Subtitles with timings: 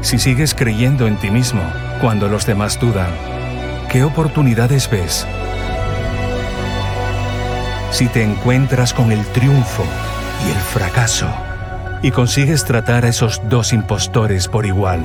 [0.00, 1.62] si sigues creyendo en ti mismo
[2.00, 3.10] cuando los demás dudan,
[3.90, 5.26] ¿qué oportunidades ves?
[7.90, 9.84] Si te encuentras con el triunfo
[10.46, 11.28] y el fracaso
[12.02, 15.02] y consigues tratar a esos dos impostores por igual,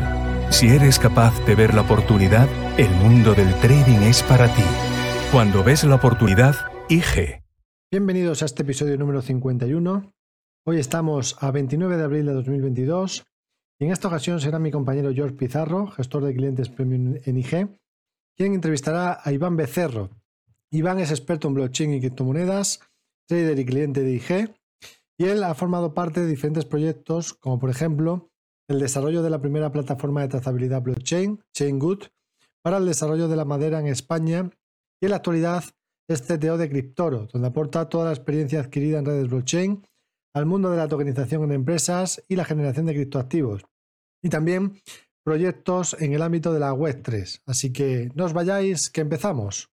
[0.52, 4.64] si eres capaz de ver la oportunidad, el mundo del trading es para ti.
[5.31, 6.56] Cuando ves la oportunidad,
[6.90, 7.42] IG.
[7.92, 10.14] Bienvenidos a este episodio número 51.
[10.66, 13.23] Hoy estamos a 29 de abril de 2022
[13.80, 17.68] en esta ocasión será mi compañero George Pizarro, gestor de clientes premium en IG,
[18.36, 20.10] quien entrevistará a Iván Becerro.
[20.72, 22.80] Iván es experto en blockchain y criptomonedas,
[23.28, 24.56] trader y cliente de IG,
[25.18, 28.30] y él ha formado parte de diferentes proyectos, como por ejemplo
[28.68, 32.04] el desarrollo de la primera plataforma de trazabilidad blockchain, Chaingood,
[32.64, 34.50] para el desarrollo de la madera en España
[35.02, 35.64] y en la actualidad
[36.08, 39.86] es CTO de Cryptoro, donde aporta toda la experiencia adquirida en redes blockchain
[40.34, 43.66] al mundo de la tokenización en empresas y la generación de criptoactivos.
[44.22, 44.81] Y también
[45.23, 47.42] proyectos en el ámbito de la Web3.
[47.45, 49.70] Así que no os vayáis, que empezamos.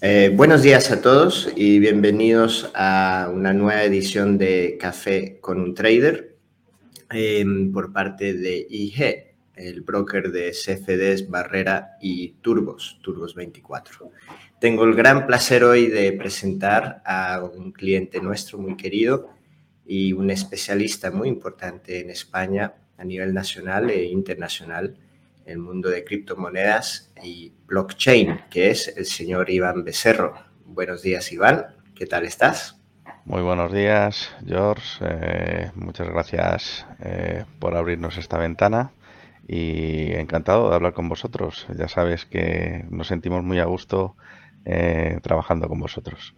[0.00, 5.74] Eh, buenos días a todos y bienvenidos a una nueva edición de Café con un
[5.74, 6.36] Trader
[7.10, 14.10] em, por parte de IG, el broker de CFDs, Barrera y Turbos, Turbos 24.
[14.58, 19.30] Tengo el gran placer hoy de presentar a un cliente nuestro muy querido,
[19.86, 24.96] y un especialista muy importante en España a nivel nacional e internacional
[25.44, 30.34] en el mundo de criptomonedas y blockchain, que es el señor Iván Becerro.
[30.64, 31.66] Buenos días, Iván.
[31.94, 32.78] ¿Qué tal estás?
[33.24, 34.98] Muy buenos días, George.
[35.00, 38.92] Eh, muchas gracias eh, por abrirnos esta ventana
[39.46, 41.66] y encantado de hablar con vosotros.
[41.76, 44.16] Ya sabes que nos sentimos muy a gusto
[44.64, 46.34] eh, trabajando con vosotros.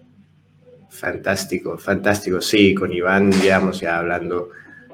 [0.95, 2.41] Fantástico, fantástico.
[2.41, 4.51] Sí, con Iván llevamos ya hablando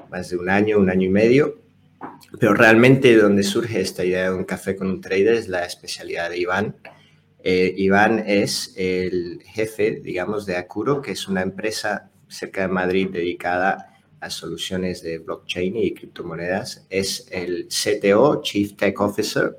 [0.09, 1.61] más de un año, un año y medio,
[2.39, 6.31] pero realmente donde surge esta idea de un café con un trader es la especialidad
[6.31, 6.75] de Iván.
[7.43, 13.09] Eh, Iván es el jefe, digamos, de Acuro, que es una empresa cerca de Madrid
[13.11, 16.87] dedicada a soluciones de blockchain y criptomonedas.
[16.89, 19.55] Es el CTO, Chief Tech Officer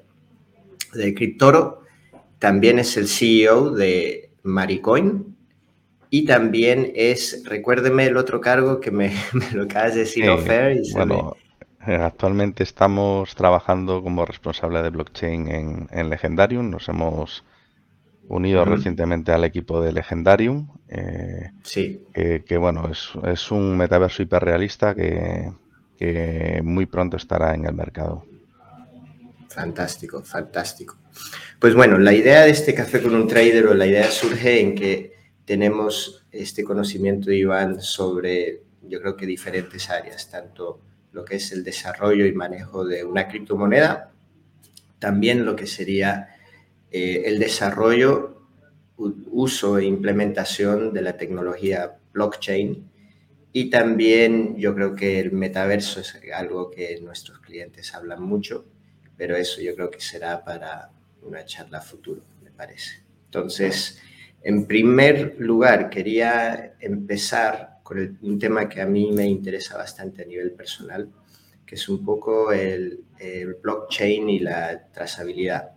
[0.93, 1.83] de Cryptoro.
[2.41, 5.32] También es el CEO de Maricoin,
[6.15, 9.15] y también es, recuérdeme el otro cargo que me,
[9.55, 10.27] lo acabas de decir,
[10.93, 11.37] Bueno,
[11.87, 16.69] eh, actualmente estamos trabajando como responsable de blockchain en, en Legendarium.
[16.69, 17.45] Nos hemos
[18.29, 20.69] unido recientemente al equipo de Legendarium.
[20.91, 22.05] Eh, sí.
[22.13, 25.51] Que, bueno, es, es, un metaverso hiperrealista que,
[25.99, 28.27] que muy pronto estará en el mercado.
[29.49, 30.99] Fantástico, fantástico.
[31.59, 34.75] Pues bueno, la idea de este café con un trader o la idea surge en
[34.75, 35.22] que
[35.53, 40.81] tenemos este conocimiento, Iván, sobre, yo creo que diferentes áreas, tanto
[41.13, 44.13] lo que es el desarrollo y manejo de una criptomoneda,
[44.99, 46.37] también lo que sería
[46.91, 48.47] eh, el desarrollo,
[48.97, 52.89] uso e implementación de la tecnología blockchain
[53.53, 58.65] y también yo creo que el metaverso es algo que nuestros clientes hablan mucho,
[59.19, 60.89] pero eso yo creo que será para
[61.21, 63.03] una charla futuro, me parece.
[63.27, 64.01] Entonces,
[64.45, 70.27] en primer lugar, quería empezar con un tema que a mí me interesa bastante a
[70.27, 71.09] nivel personal,
[71.65, 73.05] que es un poco el,
[73.63, 75.71] blockchain y la trazabilidad.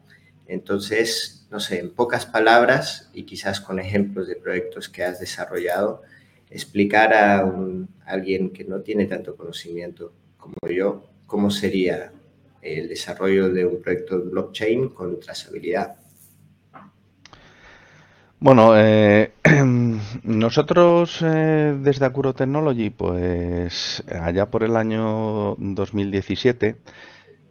[0.47, 6.01] Entonces, no sé, en pocas palabras y quizás con ejemplos de proyectos que has desarrollado,
[6.49, 7.53] explicar a,
[8.05, 12.11] alguien que no tiene tanto conocimiento como yo cómo sería
[12.61, 15.97] el desarrollo de un proyecto de blockchain con trazabilidad.
[18.39, 19.33] Bueno, eh,
[20.23, 26.75] nosotros eh, desde Acuro Technology, pues allá por el año 2017,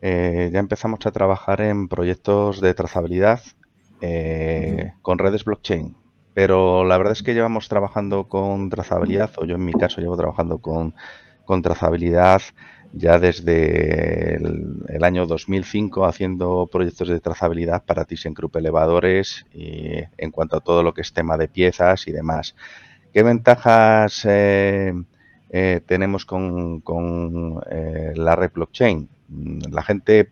[0.02, 3.40] eh, ya empezamos a trabajar en proyectos de trazabilidad
[5.00, 5.96] con redes blockchain.
[6.34, 10.16] Pero la verdad es que llevamos trabajando con trazabilidad, o yo en mi caso llevo
[10.16, 10.94] trabajando con,
[11.46, 12.42] con trazabilidad
[12.96, 20.56] ya desde el, año 2005 haciendo proyectos de trazabilidad para ThyssenKrupp elevadores y en cuanto
[20.56, 22.54] a todo lo que es tema de piezas y demás.
[23.12, 24.94] ¿Qué ventajas eh,
[25.50, 26.82] eh, tenemos con,
[27.70, 29.08] eh, la red blockchain?
[29.70, 30.30] La gente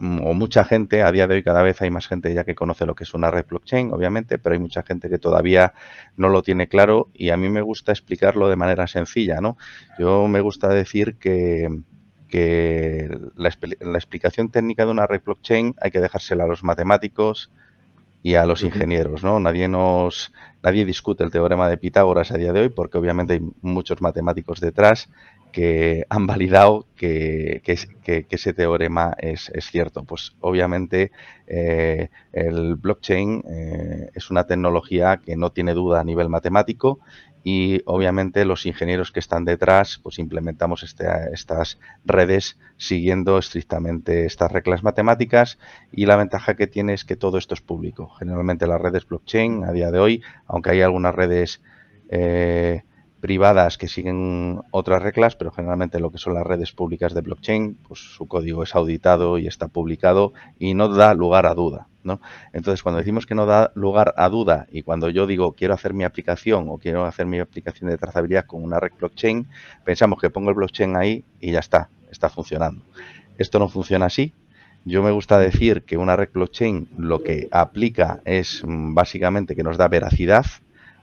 [0.00, 2.86] o mucha gente, a día de hoy cada vez hay más gente ya que conoce
[2.86, 5.74] lo que es una red blockchain, obviamente, pero hay mucha gente que todavía
[6.16, 9.58] no lo tiene claro y a mí me gusta explicarlo de manera sencilla, ¿no?
[9.98, 11.68] Yo me gusta decir que,
[12.30, 17.50] que la, explicación técnica de una red blockchain hay que dejársela a los matemáticos
[18.22, 19.40] y a los ingenieros, ¿no?
[19.40, 20.32] Nadie nos,
[20.62, 24.60] nadie discute el teorema de Pitágoras a día de hoy porque obviamente hay muchos matemáticos
[24.60, 25.08] detrás
[25.52, 30.04] que han validado que, ese teorema es, cierto.
[30.04, 31.12] Pues obviamente
[31.46, 37.00] eh, el blockchain eh, es una tecnología que no tiene duda a nivel matemático
[37.42, 44.52] y obviamente los ingenieros que están detrás pues implementamos este, estas redes siguiendo estrictamente estas
[44.52, 45.58] reglas matemáticas
[45.90, 48.10] y la ventaja que tiene es que todo esto es público.
[48.18, 51.62] Generalmente las redes blockchain a día de hoy, aunque hay algunas redes
[52.10, 52.82] eh,
[53.20, 57.78] privadas que siguen otras reglas, pero generalmente lo que son las redes públicas de blockchain,
[57.86, 61.86] pues su código es auditado y está publicado y no da lugar a duda.
[62.02, 62.20] ¿no?
[62.52, 65.92] Entonces, cuando decimos que no da lugar a duda y cuando yo digo quiero hacer
[65.92, 69.46] mi aplicación o quiero hacer mi aplicación de trazabilidad con una red blockchain,
[69.84, 72.82] pensamos que pongo el blockchain ahí y ya está, está funcionando.
[73.36, 74.32] Esto no funciona así.
[74.86, 79.62] Yo me gusta decir que una red blockchain lo que aplica es mm, básicamente que
[79.62, 80.46] nos da veracidad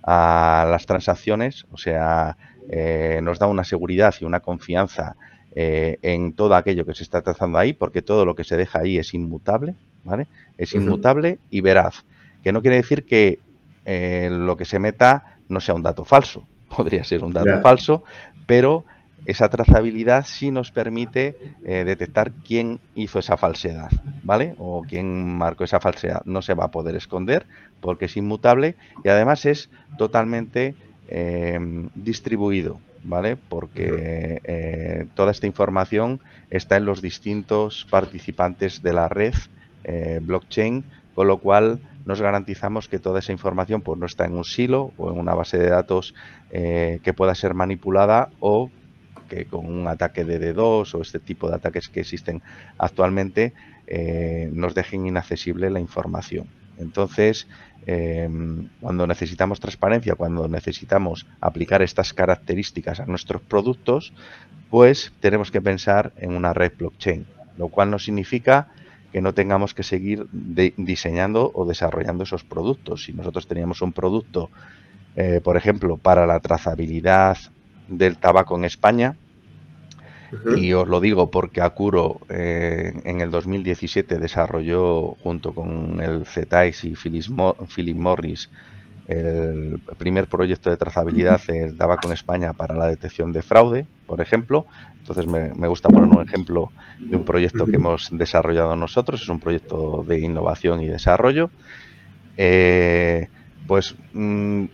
[0.10, 2.38] a las transacciones, o sea,
[2.70, 5.18] eh, nos da una seguridad y una confianza
[5.54, 8.80] eh, en todo aquello que se está trazando ahí, porque todo lo que se deja
[8.80, 9.76] ahí es inmutable,
[10.06, 10.28] ¿vale?
[10.58, 12.06] Es inmutable y veraz,
[12.42, 13.40] que no quiere decir que
[13.84, 18.06] eh, lo que se meta no sea un dato falso, podría ser un dato falso,
[18.46, 18.86] pero
[19.26, 23.90] esa trazabilidad sí nos permite detectar quién hizo esa falsedad,
[24.24, 24.56] ¿vale?
[24.58, 26.22] O quién marcó esa falsedad.
[26.24, 27.46] No se va a poder esconder,
[27.82, 30.76] porque es inmutable y además es totalmente
[31.10, 31.60] eh,
[31.96, 33.38] distribuido, ¿vale?
[33.38, 36.20] Porque eh, toda esta información
[36.50, 39.34] está en los distintos participantes de la red
[39.84, 40.84] eh, blockchain,
[41.16, 44.92] con lo cual nos garantizamos que toda esa información pues, no está en un silo
[44.98, 46.14] o en una base de datos
[46.50, 48.72] que pueda ser manipulada o
[49.28, 52.42] que con un ataque de D2 o este tipo de ataques que existen
[52.78, 53.54] actualmente
[54.52, 56.48] nos dejen inaccesible la información.
[56.78, 57.48] Entonces,
[57.86, 64.14] em, cuando necesitamos transparencia, cuando necesitamos aplicar estas características a nuestros productos,
[64.70, 67.26] pues tenemos que pensar en una red blockchain,
[67.58, 68.70] lo cual no significa
[69.12, 73.06] que no tengamos que seguir diseñando o desarrollando esos productos.
[73.06, 74.50] Si nosotros teníamos un producto,
[75.16, 77.38] eh, por ejemplo, para la trazabilidad
[77.88, 79.16] del tabaco en España,
[80.58, 86.84] y os lo digo porque Acuro eh, en el 2017 desarrolló junto con el CETAIS
[86.84, 88.50] y Philip Morris
[89.08, 94.20] el primer proyecto de trazabilidad del tabaco en España para la detección de fraude, por
[94.20, 94.66] ejemplo.
[95.00, 99.40] Entonces me, gusta poner un ejemplo de un proyecto que hemos desarrollado nosotros, es un
[99.40, 101.50] proyecto de innovación y desarrollo.
[102.36, 103.30] Eh,
[103.66, 104.66] pues mm,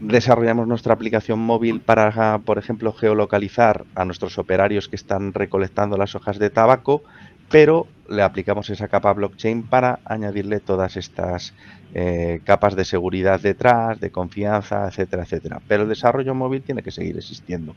[0.00, 6.14] desarrollamos nuestra aplicación móvil para, por ejemplo, geolocalizar a nuestros operarios que están recolectando las
[6.14, 7.02] hojas de tabaco,
[7.50, 11.52] pero le aplicamos esa capa blockchain para añadirle todas estas
[11.94, 15.60] eh, capas de seguridad detrás, de confianza, etcétera, etcétera.
[15.68, 17.74] Pero el desarrollo móvil tiene que seguir existiendo.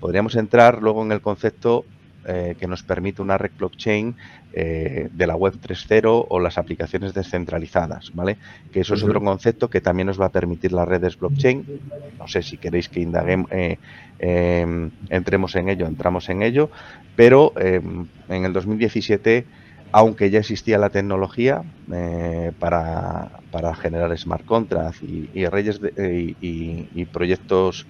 [0.00, 1.84] Podríamos entrar luego en el concepto
[2.24, 4.14] eh, que nos permite una red blockchain
[4.52, 8.36] eh, de la web 3.0 o las aplicaciones descentralizadas, ¿vale?
[8.72, 11.66] Que eso es otro concepto que también nos va a permitir las redes blockchain.
[12.20, 13.78] No sé si queréis que indaguemos, eh,
[14.20, 16.70] em, entremos en ello, entramos en ello,
[17.16, 19.44] pero em, en el 2017
[19.90, 21.64] aunque ya existía la tecnología
[22.58, 23.30] para,
[23.74, 27.86] generar smart contracts y, y, proyectos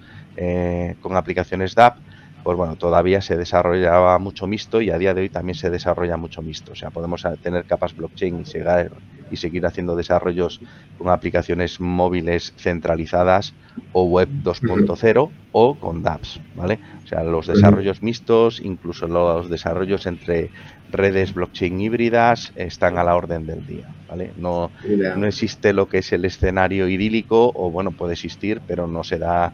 [1.01, 1.95] con aplicaciones DAP,
[2.43, 6.17] pues bueno, todavía se desarrollaba mucho mixto y a día de hoy también se desarrolla
[6.17, 6.73] mucho mixto.
[6.73, 8.91] O sea, podemos tener capas blockchain y, seguir,
[9.31, 10.59] y seguir haciendo desarrollos
[10.97, 13.53] con aplicaciones móviles centralizadas
[13.93, 16.79] o web 2.0 o con dApps, ¿vale?
[17.03, 20.51] O sea, los desarrollos mixtos, incluso los desarrollos entre
[20.91, 24.33] redes blockchain híbridas están a la orden del día, ¿vale?
[24.35, 24.69] No,
[25.15, 29.17] no existe lo que es el escenario idílico o bueno, puede existir, pero no se
[29.17, 29.53] da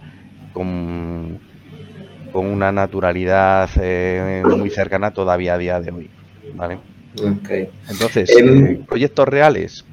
[0.53, 1.39] con
[2.32, 6.10] con una naturalidad eh, muy cercana todavía a día de hoy.
[6.56, 6.80] ¿vale?
[7.90, 9.86] Entonces, em, eh, proyectos reales.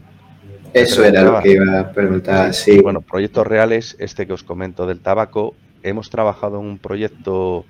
[0.73, 2.81] Eso era lo que iba a preguntar, sí.
[2.81, 7.65] Bueno, proyectos reales, este que os comento del tabaco, hemos trabajado en un proyecto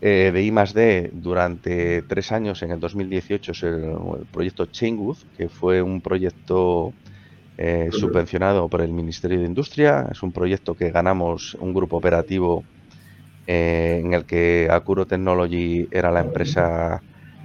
[0.00, 3.96] eh, de I +D durante tres años, en el 2018, es el,
[4.32, 6.92] proyecto Chainwood, que fue un proyecto
[7.56, 10.08] eh, subvencionado por el Ministerio de Industria.
[10.10, 12.64] Es un proyecto que ganamos un grupo operativo
[13.46, 17.02] eh, en el que Acuro Technology era la empresa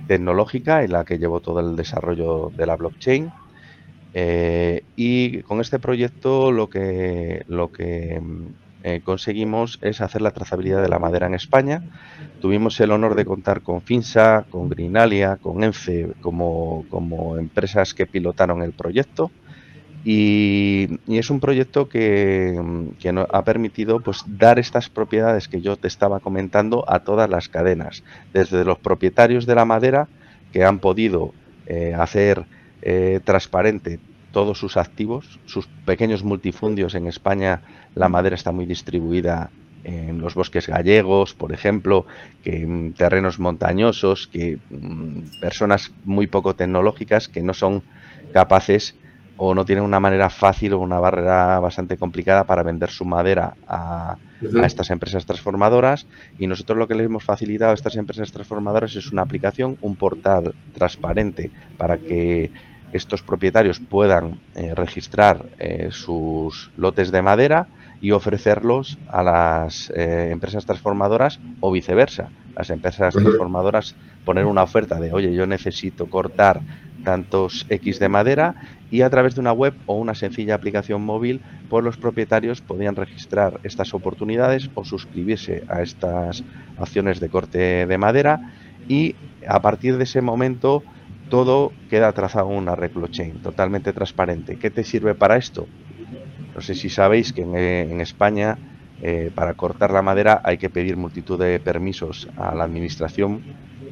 [0.07, 3.31] tecnológica en la que llevó todo el desarrollo de la blockchain.
[4.95, 8.19] y con este proyecto lo que, lo que
[8.81, 11.83] eh, conseguimos es hacer la trazabilidad de la madera en España.
[12.39, 15.59] Tuvimos el honor de contar con FINSA, con Greenalia, con
[16.21, 19.31] como, como empresas que pilotaron el proyecto.
[20.05, 22.59] Y, es un proyecto que,
[22.99, 27.29] que nos ha permitido pues, dar estas propiedades que yo te estaba comentando a todas
[27.29, 28.03] las cadenas,
[28.33, 30.07] desde los propietarios de la madera
[30.51, 31.33] que han podido
[31.67, 32.45] eh, hacer
[32.81, 33.99] eh, transparente
[34.31, 37.61] todos sus activos, sus pequeños multifundios en España,
[37.95, 39.49] la madera está muy distribuida
[39.83, 42.05] en los bosques gallegos, por ejemplo,
[42.43, 47.81] que en terrenos montañosos, que mm, personas muy poco tecnológicas que no son
[48.33, 48.95] capaces
[49.41, 53.55] o no tienen una manera fácil o una barrera bastante complicada para vender su madera
[53.65, 58.33] a, a, estas empresas transformadoras y nosotros lo que les hemos facilitado a estas empresas
[58.33, 62.51] transformadoras es una aplicación, un portal transparente para que
[62.91, 67.67] estos propietarios puedan eh, registrar eh, sus lotes de madera
[68.01, 72.29] y ofrecerlos a las eh, empresas transformadoras o viceversa.
[72.59, 76.59] Las empresas transformadoras poner una oferta de, oye, yo necesito cortar
[77.05, 78.53] tantos X de madera
[78.91, 81.39] y a través de una web o una sencilla aplicación móvil,
[81.69, 86.43] pues los propietarios podían registrar estas oportunidades o suscribirse a estas
[86.77, 88.51] acciones de corte de madera
[88.89, 89.15] y
[89.47, 90.83] a partir de ese momento
[91.29, 94.57] todo queda trazado en una red blockchain, totalmente transparente.
[94.57, 95.65] ¿Qué te sirve para esto?
[96.53, 98.57] No sé si sabéis que en, eh, España
[99.01, 103.41] eh, para cortar la madera hay que pedir multitud de permisos a la administración.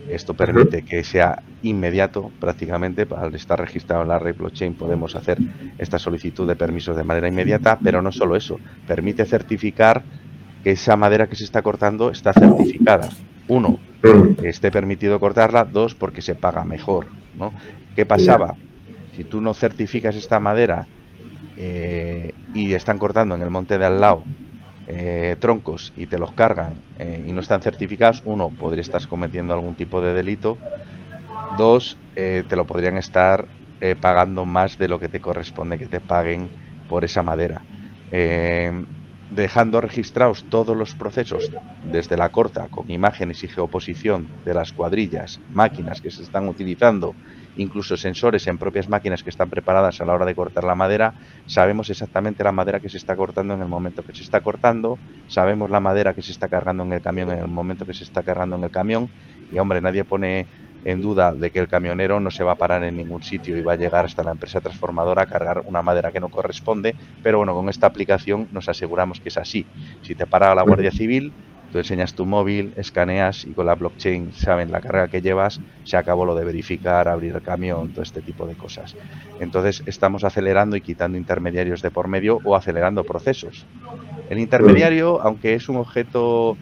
[0.09, 3.07] Esto permite que sea inmediato prácticamente.
[3.15, 5.37] Al estar registrado en la red blockchain podemos hacer
[5.77, 10.03] esta solicitud de permisos de manera inmediata, pero no solo eso, permite certificar
[10.63, 13.09] que esa madera que se está cortando está certificada.
[13.49, 15.63] Uno, que esté permitido cortarla.
[15.63, 17.07] Dos, porque se paga mejor.
[17.37, 17.53] ¿no?
[17.95, 18.55] ¿Qué pasaba?
[19.15, 20.85] Si tú no certificas esta madera
[21.55, 24.23] eh, y están cortando en el monte de al lado
[24.87, 29.53] eh, troncos y te los cargan eh, y no están certificados, uno, podría estar cometiendo
[29.53, 30.57] algún tipo de delito.
[31.57, 33.47] Dos, te lo podrían estar
[34.01, 36.49] pagando más de lo que te corresponde que te paguen
[36.89, 37.61] por esa madera
[39.29, 41.51] dejando registrados todos los procesos
[41.91, 47.15] desde la corta con imágenes y geoposición de las cuadrillas, máquinas que se están utilizando,
[47.57, 51.13] incluso sensores en propias máquinas que están preparadas a la hora de cortar la madera,
[51.45, 54.97] sabemos exactamente la madera que se está cortando en el momento que se está cortando,
[55.27, 58.03] sabemos la madera que se está cargando en el camión en el momento que se
[58.03, 59.09] está cargando en el camión
[59.51, 60.45] y hombre, nadie pone
[60.85, 63.61] en duda de que el camionero no se va a parar en ningún sitio y
[63.61, 67.39] va a llegar hasta la empresa transformadora a cargar una madera que no corresponde, pero
[67.39, 69.65] bueno, con esta aplicación nos aseguramos que es así.
[70.01, 71.33] Si te para la Guardia Civil,
[71.71, 75.97] tú enseñas tu móvil, escaneas y con la blockchain saben la carga que llevas, se
[75.97, 78.95] acabó lo de verificar, abrir el camión, todo este tipo de cosas.
[79.39, 83.65] Entonces estamos acelerando y quitando intermediarios de por medio o acelerando procesos.
[84.29, 86.57] El intermediario, aunque es un objeto,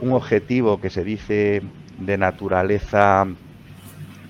[0.00, 1.62] un objetivo que se dice
[1.98, 3.26] de naturaleza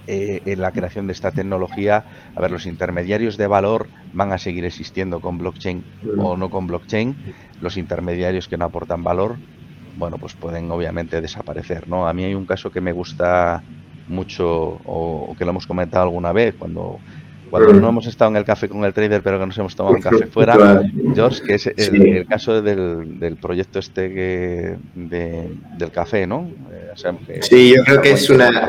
[0.06, 2.04] eh, en la creación de esta tecnología,
[2.35, 5.85] a ver, los intermediarios de valor van a seguir existiendo con blockchain
[6.18, 7.14] o no con blockchain.
[7.61, 9.37] Los intermediarios que no aportan valor,
[10.00, 12.09] bueno, pues pueden obviamente desaparecer, ¿no?
[12.09, 13.62] A mí hay un caso que me gusta
[14.09, 16.99] mucho o que lo hemos comentado alguna vez cuando
[17.50, 19.97] cuando no hemos estado en el café con el trader, pero que nos hemos tomado
[19.97, 20.83] un café fuera,
[21.14, 26.49] George, que es el, caso del, proyecto este del café, ¿no?
[27.28, 28.69] Eh, sí, yo creo que es una,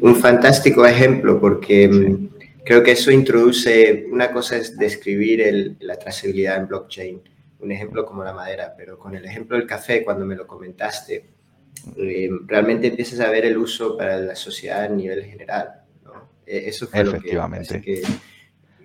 [0.00, 2.28] un fantástico ejemplo porque mm,
[2.64, 7.20] creo que eso introduce, una cosa es describir la trazabilidad en blockchain,
[7.62, 11.30] un ejemplo como la madera, pero con el ejemplo del café, cuando me lo comentaste,
[11.96, 15.82] eh, realmente empiezas a ver el uso para la sociedad a nivel general.
[16.46, 17.76] E-, eso fue Efectivamente.
[17.76, 18.02] Lo que,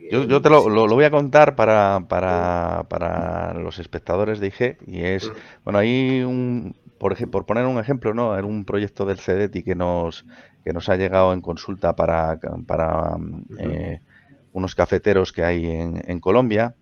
[0.09, 4.77] yo, yo, te lo, lo, voy a contar para, para, para, los espectadores de IG
[4.87, 5.29] y es,
[5.65, 8.37] bueno, hay un, por, por poner un ejemplo, ¿no?
[8.37, 10.25] Era un proyecto del CEDETI que nos,
[10.63, 13.17] que nos ha llegado en consulta para, para
[13.59, 13.99] eh,
[14.53, 16.75] unos cafeteros que hay en, en Colombia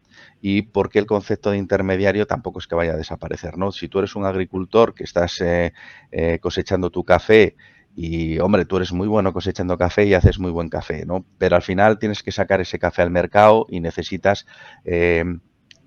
[0.47, 3.71] y porque el concepto de intermediario tampoco es que vaya a desaparecer, ¿no?
[3.71, 5.73] Si tú eres un agricultor que estás eh,
[6.11, 7.55] eh, cosechando tu café
[7.95, 11.25] y hombre, tú eres muy bueno cosechando café y haces muy buen café, ¿no?
[11.39, 14.45] Pero al final tienes que sacar ese café al mercado y necesitas
[14.83, 15.23] eh,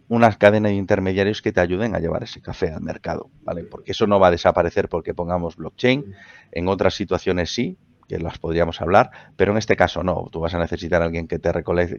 [0.08, 3.62] una cadena de intermediarios que te ayuden a llevar ese café al mercado, ¿vale?
[3.62, 6.16] Porque eso no va a desaparecer porque pongamos blockchain.
[6.50, 10.28] En otras situaciones sí, que las podríamos hablar, pero en este caso no.
[10.32, 11.52] Tú vas a necesitar a alguien que te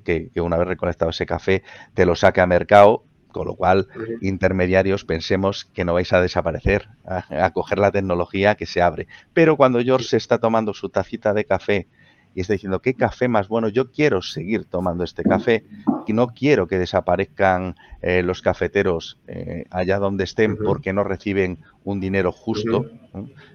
[0.04, 1.64] que, que, una vez recolectado ese café
[1.94, 3.88] te lo saque a mercado, con lo cual
[4.22, 9.08] intermediarios pensemos que no vais a desaparecer, a, coger la tecnología que se abre.
[9.34, 11.88] Pero cuando George se está tomando su tacita de café
[12.34, 15.64] y está diciendo qué café más bueno, yo quiero seguir tomando este café
[16.08, 21.60] y no quiero que desaparezcan eh, los cafeteros eh, allá donde estén porque no reciben
[21.84, 22.86] un dinero justo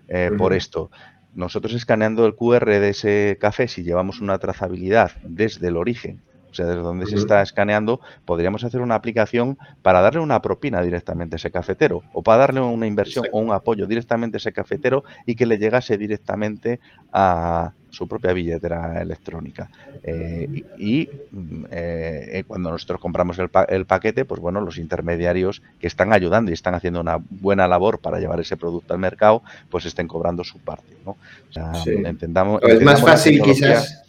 [0.09, 0.91] eh, por esto.
[1.35, 6.23] Nosotros escaneando el QR de ese café, si llevamos una trazabilidad desde el origen,
[6.55, 10.81] o sea, desde donde se está escaneando, podríamos hacer una aplicación para darle una propina
[10.83, 14.53] directamente a ese cafetero o para darle una inversión o un apoyo directamente a ese
[14.53, 16.79] cafetero y que le llegase directamente
[17.13, 19.69] a su propia billetera electrónica.
[20.05, 25.89] Eh, y mm, eh, cuando nosotros compramos el, el, paquete, pues bueno, los intermediarios que
[25.89, 29.87] están ayudando y están haciendo una buena labor para llevar ese producto al mercado, pues
[29.87, 30.97] estén cobrando su parte.
[31.05, 31.13] ¿no?
[31.13, 34.03] O sea, entendamos, es más fácil quizás.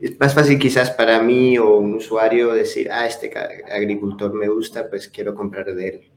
[0.00, 3.32] Es más fácil quizás para mí o un usuario decir, ah, este
[3.72, 6.10] agricultor me gusta, pues quiero comprar de él.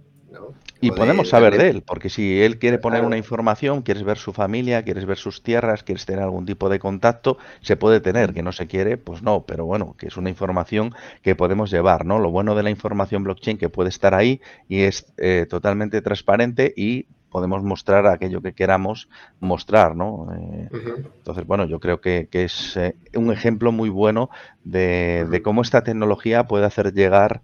[0.81, 4.31] Y podemos saber de él, porque si él quiere poner una información, quieres ver su
[4.31, 8.43] familia, quieres ver sus tierras, quieres tener algún tipo de contacto, se puede tener, que
[8.43, 12.19] no se quiere, pues no, pero bueno, que es una información que podemos llevar, ¿no?
[12.19, 16.73] Lo bueno de la información blockchain que puede estar ahí y es eh, totalmente transparente
[16.77, 19.09] y podemos mostrar aquello que queramos
[19.39, 20.27] mostrar, ¿no?
[20.35, 20.69] Eh,
[21.17, 24.29] entonces, bueno, yo creo que, es eh, un ejemplo muy bueno
[24.63, 27.41] de, cómo esta tecnología puede hacer llegar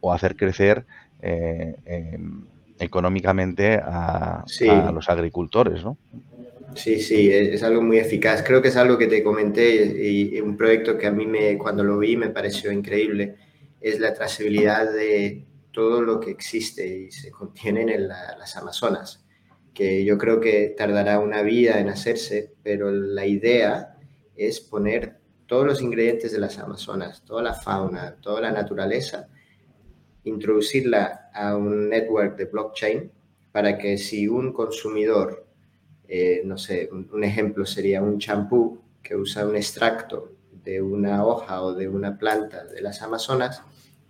[0.00, 0.86] o hacer crecer
[1.22, 2.44] eh, em,
[2.78, 4.44] económicamente a,
[4.92, 5.96] los agricultores, ¿no?
[6.74, 8.42] Sí, sí, es algo muy eficaz.
[8.42, 9.74] Creo que es algo que te comenté
[10.08, 13.36] y, un proyecto que a mí me, cuando lo vi me pareció increíble,
[13.80, 15.42] es la trazabilidad de
[15.76, 19.22] todo lo que existe y se contiene en las Amazonas,
[19.74, 23.98] que yo creo que tardará una vida en hacerse, pero la idea
[24.34, 29.28] es poner todos los ingredientes de las Amazonas, toda la fauna, toda la naturaleza,
[30.24, 33.12] introducirla a un network de blockchain
[33.52, 35.46] para que si un consumidor,
[36.08, 40.32] eh, no sé, un, ejemplo sería un champú que usa un extracto
[40.64, 43.62] de una hoja o de una planta de las Amazonas,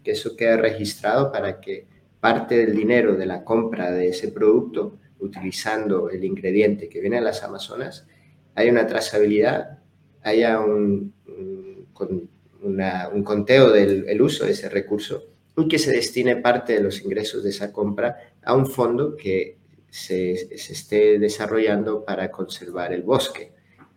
[0.07, 1.85] que eso quede registrado para que
[2.21, 7.23] parte del dinero de la compra de ese producto, utilizando el ingrediente que viene de
[7.23, 8.07] las Amazonas,
[8.55, 9.81] haya una trazabilidad,
[10.23, 15.25] haya un, un, conteo del uso de ese recurso
[15.57, 19.57] y que se destine parte de los ingresos de esa compra a un fondo que
[19.90, 23.51] se, esté desarrollando para conservar el bosque.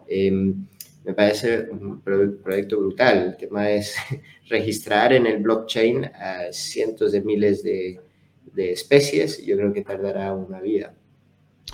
[0.08, 0.65] Em,
[1.10, 3.30] me parece un proyecto brutal.
[3.30, 3.95] El tema es
[4.48, 8.00] registrar en el blockchain a cientos de miles de,
[8.54, 9.43] de especies.
[9.43, 10.93] Yo creo que tardará una vida.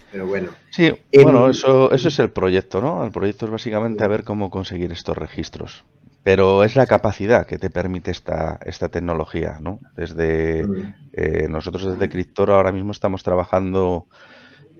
[0.09, 0.51] Pero bueno.
[0.69, 0.89] Sí,
[1.21, 3.03] bueno, eso, eso es el proyecto, ¿no?
[3.03, 5.83] El proyecto es básicamente a ver cómo conseguir estos registros.
[6.23, 9.81] Pero es la capacidad que te permite esta, esta tecnología, ¿no?
[9.97, 10.65] Desde
[11.11, 14.07] eh, nosotros desde Cryptor ahora mismo estamos trabajando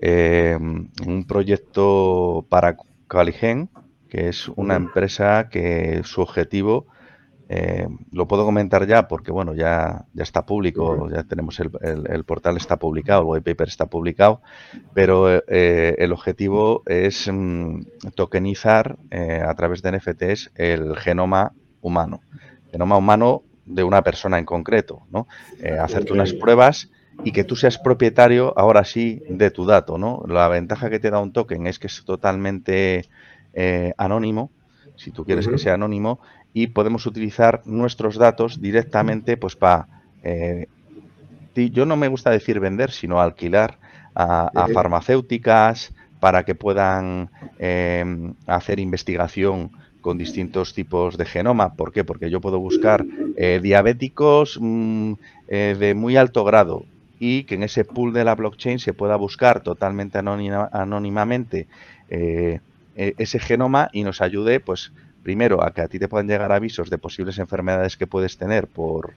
[0.00, 3.68] eh, un proyecto para Caligen,
[4.16, 6.86] que es una empresa que su objetivo
[7.50, 12.24] eh, lo puedo comentar ya porque bueno ya, ya está público, ya tenemos el, el,
[12.24, 14.40] portal está publicado, el white paper está publicado,
[14.94, 17.82] pero eh, el objetivo es mm,
[18.14, 21.52] tokenizar eh, a través de NFTs el genoma
[21.82, 22.22] humano,
[22.72, 25.28] genoma humano de una persona en concreto, ¿no?
[25.78, 26.88] hacerte unas pruebas
[27.22, 30.22] y que tú seas propietario ahora sí de tu dato, ¿no?
[30.28, 33.08] La ventaja que te da un token es que es totalmente
[33.96, 34.50] anónimo,
[34.96, 36.20] si tú quieres que sea anónimo,
[36.56, 39.88] y podemos utilizar nuestros datos directamente pues para,
[40.22, 40.68] eh,
[41.54, 43.78] yo no me gusta decir vender, sino alquilar
[44.14, 51.74] a, farmacéuticas para que puedan em, hacer investigación con distintos tipos de genoma.
[51.74, 52.04] ¿Por qué?
[52.04, 53.04] Porque yo puedo buscar
[53.36, 55.12] eh, diabéticos mm,
[55.48, 56.86] eh, de muy alto grado
[57.18, 61.66] y que en ese pool de la blockchain se pueda buscar totalmente anónimamente
[62.96, 64.92] e, ese genoma y nos ayude pues
[65.26, 68.68] primero, a que a ti te puedan llegar avisos de posibles enfermedades que puedes tener
[68.68, 69.14] por,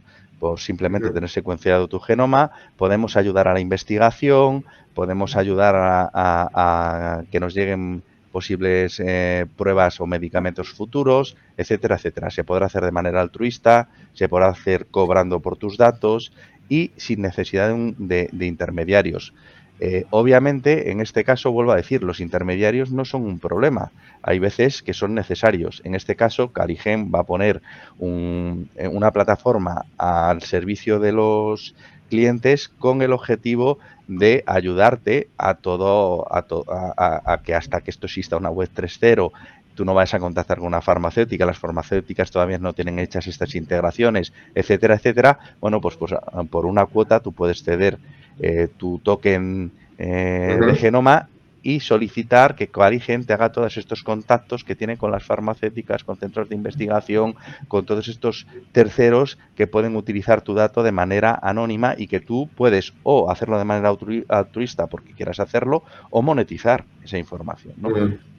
[0.57, 4.65] simplemente tener secuenciado tu genoma, podemos ayudar a la investigación,
[4.95, 12.31] podemos ayudar a, que nos lleguen posibles eh, pruebas o medicamentos futuros, etcétera, etcétera.
[12.31, 16.31] Se podrá hacer de manera altruista, se podrá hacer cobrando por tus datos
[16.69, 19.33] y sin necesidad de, intermediarios.
[19.79, 23.91] Eh, obviamente, en este caso, vuelvo a decir, los intermediarios no son un problema.
[24.21, 25.81] Hay veces que son necesarios.
[25.85, 27.61] En este caso, Carigen va a poner
[28.01, 31.75] eh, una plataforma al servicio de los
[32.09, 38.49] clientes con el objetivo de ayudarte a todo, a, que hasta que esto exista una
[38.49, 39.31] web 3.0
[39.75, 43.55] tú no vas a contactar con una farmacéutica, las farmacéuticas todavía no tienen hechas estas
[43.55, 45.39] integraciones, etcétera, etcétera.
[45.61, 46.13] Bueno, pues, pues
[46.49, 47.97] por una cuota tú puedes ceder
[48.39, 51.29] eh, tu token eh, de genoma
[51.61, 56.17] y solicitar que Coaligen te haga todos estos contactos que tiene con las farmacéuticas, con
[56.17, 57.35] centros de investigación,
[57.67, 62.49] con todos estos terceros que pueden utilizar tu dato de manera anónima y que tú
[62.55, 63.93] puedes o hacerlo de manera
[64.29, 67.75] altruista porque quieras hacerlo o monetizar esa información.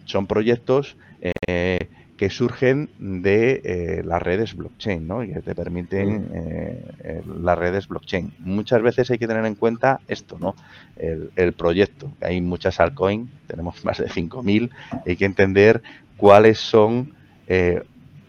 [0.06, 1.88] Son proyectos eh,
[2.20, 5.24] que surgen de eh, las redes blockchain, ¿no?
[5.24, 8.34] Y que te permiten eh, las redes blockchain.
[8.40, 10.54] Muchas veces hay que tener en cuenta esto, ¿no?
[10.98, 12.12] El, proyecto.
[12.20, 14.68] Hay muchas altcoins, tenemos más de 5.000,
[15.06, 15.80] hay que entender
[16.18, 17.14] cuáles son,
[17.46, 17.84] eh,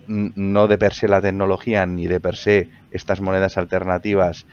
[0.07, 4.45] no de per se la tecnología ni de per se estas monedas alternativas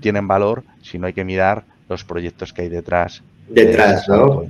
[0.00, 3.22] tienen valor, sino hay que mirar los proyectos que hay detrás.
[3.50, 4.46] Detrás, ¿no?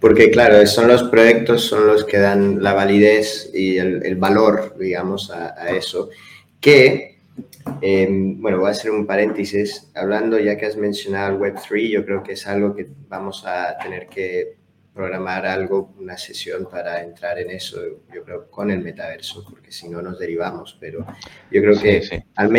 [0.00, 5.30] Porque claro, son los proyectos, son los que dan la validez y el, valor, digamos,
[5.30, 6.10] a, eso.
[6.60, 7.20] Que,
[7.80, 12.04] em, bueno, voy a hacer un paréntesis, hablando ya que has mencionado el Web3, yo
[12.04, 14.56] creo que es algo que vamos a tener que
[14.92, 17.80] programar algo, una sesión para entrar en eso,
[18.12, 21.06] yo creo, con el metaverso, porque si no nos derivamos, pero
[21.52, 22.50] yo creo que Al,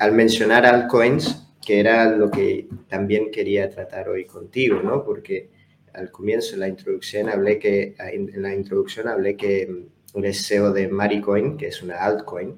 [0.00, 5.04] al mencionar altcoins, que era lo que también quería tratar hoy contigo, ¿no?
[5.04, 5.53] Porque
[5.94, 10.72] al comienzo, en la introducción, hablé que, en la introducción hablé que mm, un SEO
[10.72, 12.56] de Maricoin, que es una altcoin.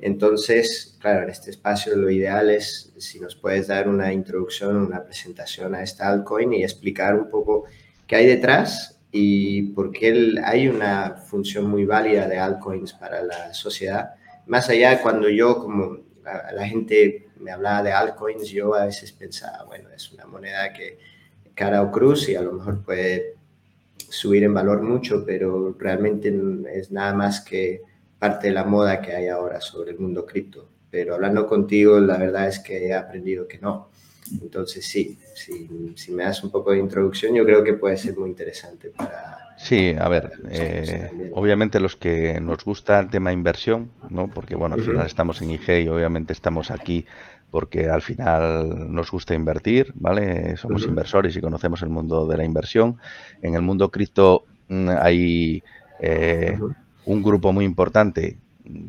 [0.00, 5.04] Entonces, claro, en este espacio lo ideal es si nos puedes dar una introducción, una
[5.04, 7.64] presentación a esta altcoin y explicar un poco
[8.06, 13.52] qué hay detrás y por qué hay una función muy válida de altcoins para la
[13.54, 14.14] sociedad.
[14.46, 15.98] Más allá, cuando yo, como
[16.52, 20.98] la gente me hablaba de altcoins, yo a veces pensaba, bueno, es una moneda que
[21.58, 23.34] cara o cruz y a lo mejor puede
[23.96, 26.32] subir en valor mucho, pero realmente
[26.72, 27.82] es nada más que
[28.16, 30.68] parte de la moda que hay ahora sobre el mundo cripto.
[30.88, 33.88] Pero hablando contigo, la verdad es que he aprendido que no.
[34.40, 38.30] Entonces, sí, si me das un poco de introducción, yo creo que puede ser muy
[38.30, 39.56] interesante para...
[39.56, 44.28] Sí, a ver, eh, obviamente los que nos gusta el tema inversión, ¿no?
[44.28, 47.04] Porque, bueno, al final estamos en IG y obviamente estamos aquí
[47.50, 50.56] porque al final nos gusta invertir, ¿vale?
[50.56, 52.98] Somos inversores y conocemos el mundo de la inversión.
[53.42, 55.62] En el mundo cripto mm, hay
[56.00, 56.58] eh,
[57.06, 58.36] un grupo muy importante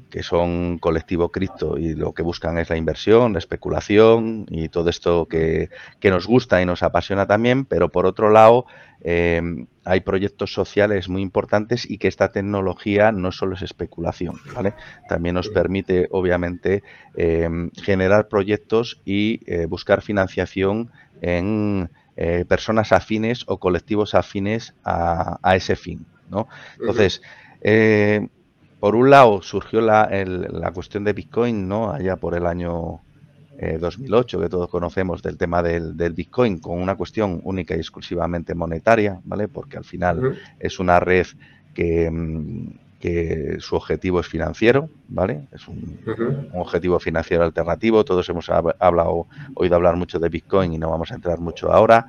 [0.10, 4.90] que son colectivo cripto y lo que buscan es la inversión, la especulación y todo
[4.90, 5.70] esto que,
[6.00, 8.66] que nos gusta y nos apasiona también, pero por otro lado
[9.02, 9.42] eh,
[9.86, 14.74] hay proyectos sociales muy importantes y que esta tecnología no solo es especulación, ¿vale?
[15.08, 16.84] También nos permite, obviamente,
[17.16, 17.50] eh,
[17.82, 20.92] generar proyectos y eh, buscar financiación
[21.22, 21.90] en
[22.50, 26.50] personas afines o colectivos afines a, ese fin, ¿no?
[26.78, 27.22] Entonces,
[28.80, 31.92] por un lado surgió la, la cuestión de Bitcoin, ¿no?
[31.92, 33.02] Allá por el año
[33.80, 38.56] 2008, eh, que todos conocemos del tema del, Bitcoin, con una cuestión única y exclusivamente
[38.56, 39.48] monetaria, ¿vale?
[39.48, 41.28] Porque al final es una red
[41.74, 45.48] que, mm, que, su objetivo es financiero, ¿vale?
[45.52, 46.00] Es un,
[46.54, 48.04] objetivo financiero alternativo.
[48.04, 52.08] Todos hemos hablado, oído hablar mucho de Bitcoin y no vamos a entrar mucho ahora.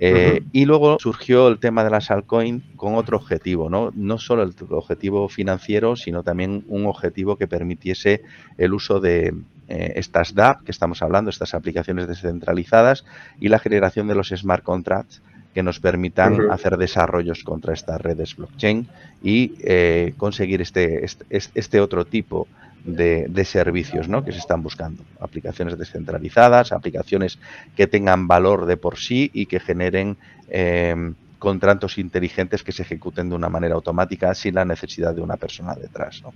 [0.00, 3.90] Eh, y luego surgió el tema de las altcoins con otro objetivo, ¿no?
[3.94, 8.22] No solo el objetivo financiero, sino también un objetivo que permitiese
[8.58, 9.34] el uso de,
[9.68, 13.04] eh, estas DApp que estamos hablando, estas aplicaciones descentralizadas
[13.38, 15.22] y la generación de los smart contracts
[15.54, 18.88] que nos permitan hacer desarrollos contra estas redes blockchain
[19.22, 22.46] y eh, conseguir este, este, este, otro tipo
[22.84, 24.24] de, servicios ¿no?
[24.24, 25.02] que se están buscando.
[25.20, 27.38] Aplicaciones descentralizadas, aplicaciones
[27.76, 30.16] que tengan valor de por sí y que generen
[30.48, 35.36] eh, contratos inteligentes que se ejecuten de una manera automática sin la necesidad de una
[35.36, 36.22] persona detrás.
[36.22, 36.32] ¿no?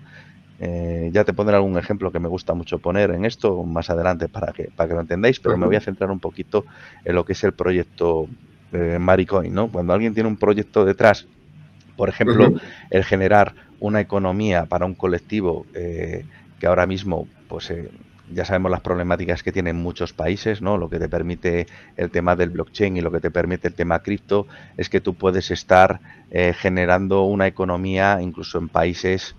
[0.65, 4.29] Eh, ya te pondré algún ejemplo que me gusta mucho poner en esto más adelante
[4.29, 6.65] para que, para que lo entendáis, pero me voy a centrar un poquito
[7.05, 8.29] en lo que es el proyecto
[8.73, 9.53] eh, Maricoin.
[9.55, 9.69] ¿no?
[9.69, 11.27] Cuando alguien tiene un proyecto detrás,
[11.97, 12.55] por ejemplo,
[12.91, 16.25] el generar una economía para un colectivo eh,
[16.59, 17.73] que ahora mismo, pues
[18.33, 20.79] ya sabemos las problemáticas que tienen muchos países, ¿no?
[20.79, 23.99] Lo que te permite el tema del blockchain y lo que te permite el tema
[23.99, 26.01] cripto es que tú puedes estar
[26.55, 29.35] generando una economía incluso en países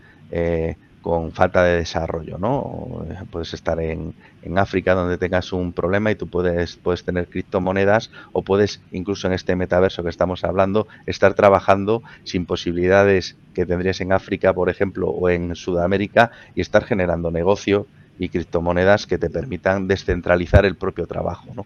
[1.03, 3.05] con falta de desarrollo, ¿no?
[3.29, 4.15] Puedes estar en,
[4.55, 9.33] África donde tengas un problema y tú puedes, puedes tener criptomonedas o puedes, incluso en
[9.33, 15.09] este metaverso que estamos hablando, estar trabajando sin posibilidades que tendrías en África, por ejemplo,
[15.09, 17.85] o en Sudamérica y estar generando negocio
[18.17, 21.47] y criptomonedas que te permitan descentralizar el propio trabajo.
[21.55, 21.65] ¿no?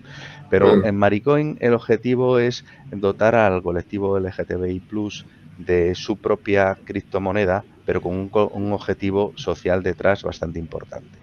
[0.49, 5.25] Pero en Maricoin el objetivo es dotar al colectivo LGTBI Plus
[5.57, 11.17] de su propia criptomoneda, pero con un, objetivo social detrás bastante importante.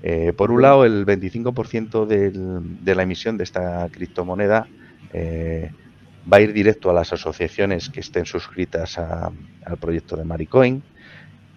[0.00, 4.68] Eh, por un lado, el 25% de la emisión de esta criptomoneda
[5.12, 5.72] eh,
[6.32, 10.84] va a ir directo a las asociaciones que estén suscritas al proyecto de Maricoin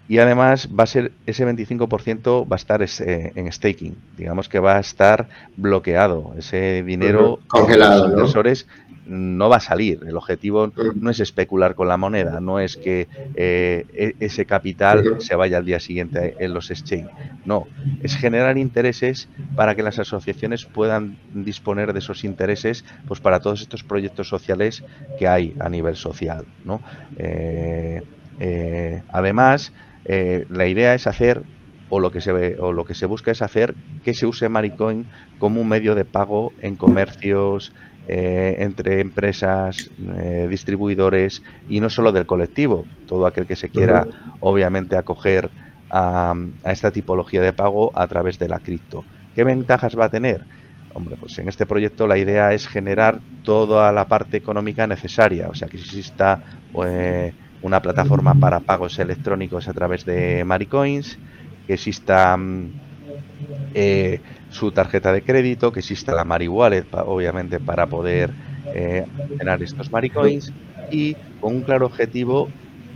[0.08, 4.76] y además va a ser ese 25% va a estar en staking, digamos que va
[4.76, 8.66] a estar bloqueado, ese dinero congelado, los inversores
[9.08, 9.48] ¿no?
[9.48, 10.00] va a salir.
[10.06, 15.16] El objetivo no es especular con la moneda, no es que eh, e, ese capital
[15.20, 17.08] se vaya al día siguiente en los exchange.
[17.44, 17.66] No,
[18.02, 23.60] es generar intereses para que las asociaciones puedan disponer de esos intereses pues para todos
[23.62, 24.84] estos proyectos sociales
[25.18, 26.44] que hay a nivel social.
[26.64, 26.80] ¿no?
[27.16, 28.02] Eh,
[28.40, 29.72] eh, además,
[30.08, 31.42] eh, la idea es hacer,
[31.90, 34.48] o lo, que se ve, o lo que se busca es hacer que se use
[34.48, 35.06] Maricoin
[35.38, 37.72] como un medio de pago en comercios,
[38.08, 44.06] eh, entre empresas, eh, distribuidores y no solo del colectivo, todo aquel que se quiera
[44.40, 45.50] obviamente acoger
[45.90, 49.04] a, esta tipología de pago a través de la cripto.
[49.34, 50.42] ¿Qué ventajas va a tener?
[50.94, 55.54] Hombre, pues en este proyecto la idea es generar toda la parte económica necesaria, o
[55.54, 56.42] sea, que exista
[56.72, 61.18] pues, una plataforma para pagos electrónicos a través de Maricoins,
[61.66, 62.70] que exista mm,
[63.74, 68.30] eh, su tarjeta de crédito, que exista la Mari Wallet, obviamente, para poder
[68.74, 69.06] eh,
[69.38, 70.52] tener estos Maricoins
[70.90, 72.48] y con un claro objetivo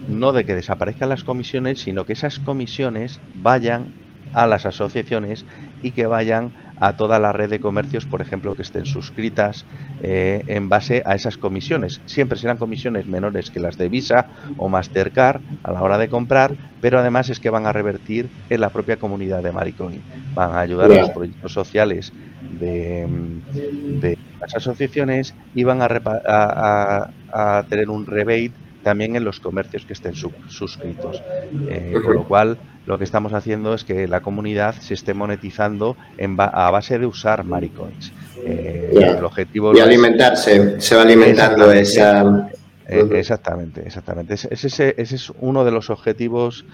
[0.09, 3.92] no de que desaparezcan las comisiones, sino que esas comisiones vayan
[4.33, 5.44] a las asociaciones
[5.83, 9.64] y que vayan a toda la red de comercios, por ejemplo, que estén suscritas
[10.02, 12.00] eh, en base a esas comisiones.
[12.06, 16.56] Siempre serán comisiones menores que las de Visa o Mastercard a la hora de comprar,
[16.80, 20.02] pero además es que van a revertir en la propia comunidad de Maricoin.
[20.34, 22.12] Van a ayudar a los proyectos sociales
[22.58, 29.92] de, las asociaciones y van a, a tener un rebate también en los comercios que
[29.92, 31.22] estén suscritos.
[31.68, 35.96] Eh, con lo cual, lo que estamos haciendo es que la comunidad se esté monetizando
[36.18, 38.12] en a base de usar maricoins.
[38.44, 42.48] Eh, el objetivo y alimentarse, se va alimentando esa...
[42.88, 44.34] Eh, exactamente, exactamente.
[44.34, 46.66] Ese, ese, es uno de los objetivos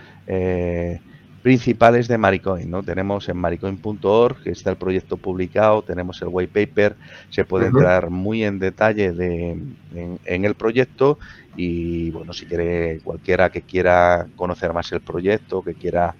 [1.48, 2.70] principales de Maricoin.
[2.70, 2.82] ¿no?
[2.82, 6.94] Tenemos en maricoin.org, que está el proyecto publicado, tenemos el white paper,
[7.30, 9.56] se puede entrar muy en detalle de,
[9.94, 11.18] en, el proyecto
[11.56, 16.16] y bueno, si quiere cualquiera que quiera conocer más el proyecto, que quiera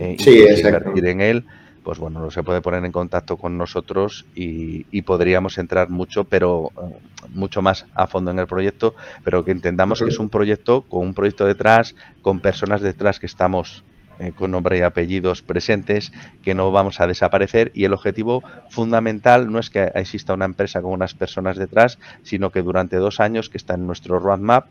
[0.00, 1.44] eh, invertir en él,
[1.82, 6.96] pues bueno, se puede poner en contacto con nosotros y, podríamos entrar mucho, pero eh,
[7.34, 11.02] mucho más a fondo en el proyecto, pero que entendamos que es un proyecto con
[11.02, 13.84] un proyecto detrás, con personas detrás que estamos
[14.20, 19.50] eh, con nombre y apellidos presentes, que no vamos a desaparecer y el objetivo fundamental
[19.50, 23.48] no es que exista una empresa con unas personas detrás, sino que durante dos años,
[23.48, 24.66] que está en nuestro roadmap,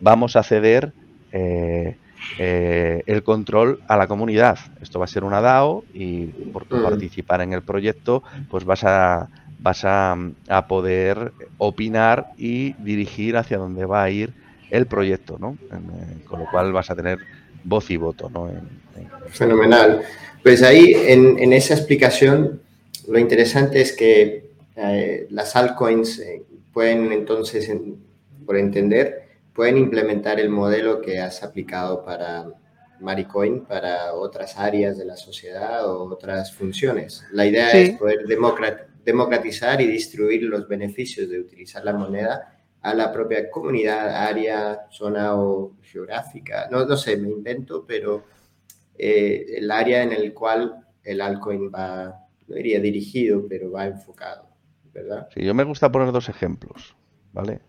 [0.00, 0.92] vamos a ceder
[1.32, 1.96] eh,
[2.38, 4.58] eh, el control a la comunidad.
[4.80, 6.82] Esto va a ser una DAO y por tu mm.
[6.82, 9.28] participar en el proyecto, pues vas a
[9.58, 10.16] vas a,
[10.68, 14.32] poder opinar y dirigir hacia dónde va a ir
[14.70, 15.56] el proyecto, ¿no?
[16.26, 17.18] con lo cual vas a tener
[17.66, 18.30] voz y voto.
[18.30, 18.50] ¿no?
[19.30, 20.02] Fenomenal.
[20.42, 22.62] Pues ahí, en, esa explicación,
[23.08, 27.70] lo interesante es que eh, las altcoins eh, pueden entonces,
[28.44, 32.46] por entender, pueden implementar el modelo que has aplicado para
[33.00, 37.24] Maricoin para otras áreas de la sociedad o otras funciones.
[37.32, 38.24] La idea es poder
[39.04, 42.55] democratizar y distribuir los beneficios de utilizar la moneda
[42.86, 46.68] a la propia comunidad, área, zona o geográfica.
[46.70, 48.22] No, no sé, me invento, pero
[48.96, 54.46] eh, el área en el cual el altcoin va, no diría dirigido, pero va enfocado,
[54.94, 55.26] ¿verdad?
[55.34, 56.94] Sí, yo me gusta poner dos ejemplos,
[57.32, 57.60] ¿vale?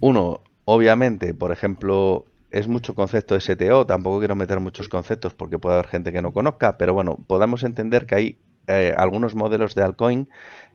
[0.00, 5.60] Uno, obviamente, por ejemplo, es mucho concepto de STO, tampoco quiero meter muchos conceptos porque
[5.60, 9.76] puede haber gente que no conozca, pero bueno, podamos entender que hay eh, algunos modelos
[9.76, 10.28] de altcoin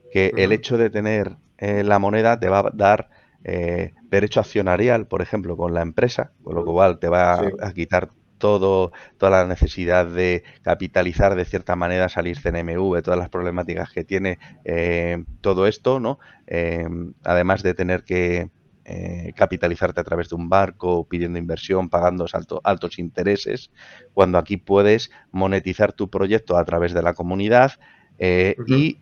[0.10, 3.10] que el hecho de tener eh, la moneda te va a dar
[3.44, 8.10] eh, derecho accionarial, por ejemplo, con la empresa, con lo cual te va a quitar
[8.44, 14.04] todo, toda la necesidad de capitalizar de cierta manera, salir CNMV, todas las problemáticas que
[14.04, 16.20] tiene eh, todo esto, ¿no?
[16.48, 16.86] Eh,
[17.24, 18.50] además de tener que
[18.84, 22.26] eh, capitalizarte a través de un barco, pidiendo inversión, pagando
[22.66, 23.72] altos intereses,
[24.14, 27.72] cuando aquí puedes monetizar tu proyecto a través de la comunidad
[28.20, 28.98] y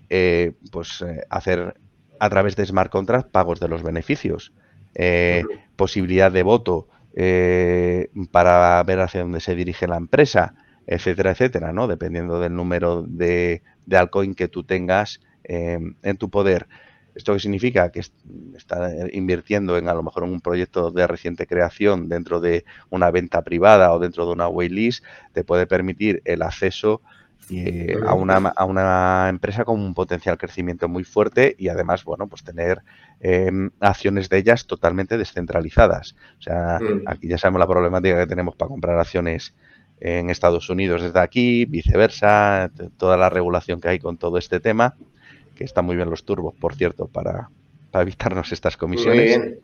[0.72, 1.76] pues hacer
[2.22, 4.54] a través de smart contract pagos de los beneficios,
[5.76, 6.88] posibilidad de voto
[8.32, 10.54] para ver hacia dónde se dirige la empresa,
[10.86, 11.88] etcétera, etcétera, ¿no?
[11.88, 16.68] Dependiendo del número de, de altcoin que tú tengas en tu poder.
[17.16, 17.92] ¿Esto qué significa?
[17.92, 18.02] Que
[18.56, 23.10] está invirtiendo en a lo mejor en un proyecto de reciente creación dentro de una
[23.10, 25.04] venta privada o dentro de una waitlist,
[25.34, 27.02] te puede permitir el acceso
[27.50, 32.28] eh, a, una, a, una, empresa con un potencial crecimiento muy fuerte y además, bueno,
[32.28, 32.82] pues tener
[33.20, 36.16] em, acciones de ellas totalmente descentralizadas.
[36.40, 37.04] O sea, mm.
[37.08, 39.54] aquí ya sabemos la problemática que tenemos para comprar acciones
[40.00, 44.96] en Estados Unidos desde aquí, viceversa, toda la regulación que hay con todo este tema
[45.56, 47.50] que están muy bien los turbos, por cierto, para,
[48.00, 49.18] evitarnos estas comisiones.
[49.18, 49.60] Muy bien.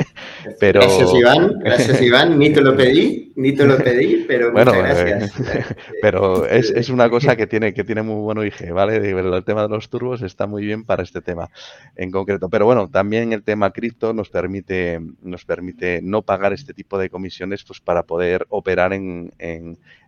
[0.60, 0.80] pero...
[0.80, 1.58] Gracias, Iván.
[1.60, 2.38] Gracias, Iván.
[2.38, 5.40] Ni te lo pedí, ni te lo pedí, pero bueno, muchas gracias.
[5.40, 5.64] Eh,
[6.02, 8.96] pero es, una cosa que tiene, que tiene muy bueno IG, ¿vale?
[8.96, 11.48] El tema de los turbos está muy bien para este tema
[11.96, 12.48] en concreto.
[12.50, 17.08] Pero bueno, también el tema cripto nos permite, nos permite no pagar este tipo de
[17.08, 19.30] comisiones pues, para poder operar en,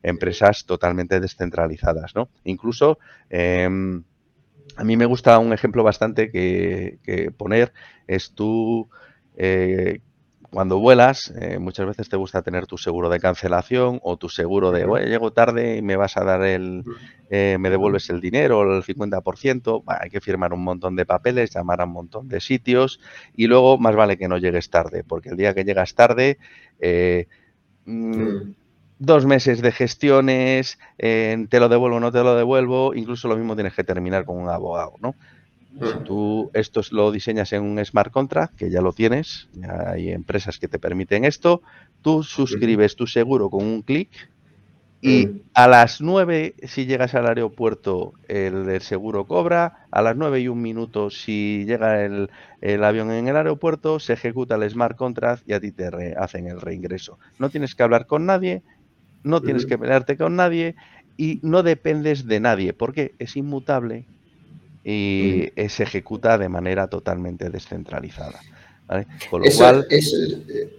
[0.02, 2.28] empresas totalmente descentralizadas, ¿no?
[2.44, 2.98] Incluso...
[3.30, 4.02] Em,
[4.76, 7.72] a mí me gusta un ejemplo bastante que, poner,
[8.06, 8.88] es tú,
[9.36, 10.00] eh,
[10.50, 14.70] cuando vuelas, eh, muchas veces te gusta tener tu seguro de cancelación o tu seguro
[14.70, 16.84] de, oye, llego tarde y me vas a dar el,
[17.30, 21.80] eh, me devuelves el dinero, el 50%, hay que firmar un montón de papeles, llamar
[21.80, 23.00] a un montón de sitios
[23.34, 26.38] y luego más vale que no llegues tarde, porque el día que llegas tarde...
[27.84, 28.52] Mm,
[29.02, 33.54] dos meses de gestiones, te lo devuelvo o no te lo devuelvo, incluso lo mismo
[33.54, 35.14] tienes que terminar con un abogado, ¿no?
[35.80, 40.10] Si tú esto lo diseñas en un smart contract, que ya lo tienes, ya hay
[40.10, 41.62] empresas que te permiten esto,
[42.02, 44.10] tú suscribes tu seguro con un clic
[45.04, 50.48] y a las 9 si llegas al aeropuerto el, seguro cobra, a las 9 y
[50.48, 52.30] un minuto si llega el,
[52.84, 56.60] avión en el aeropuerto se ejecuta el smart contract y a ti te hacen el
[56.60, 57.18] reingreso.
[57.40, 58.62] No tienes que hablar con nadie,
[59.24, 60.74] no tienes que pelearte con nadie
[61.16, 64.06] y no dependes de nadie, porque es inmutable
[64.84, 68.40] y se ejecuta de manera totalmente descentralizada.
[69.30, 69.86] Con lo cual...
[69.90, 70.78] Eh,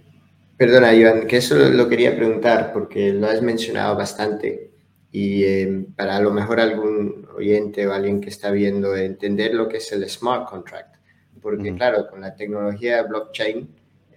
[0.56, 4.70] perdona, Iván, que eso lo quería preguntar porque lo has mencionado bastante
[5.10, 9.68] y eh, para a lo mejor algún oyente o alguien que está viendo entender lo
[9.68, 10.96] que es el smart contract,
[11.40, 13.68] porque claro, con la tecnología blockchain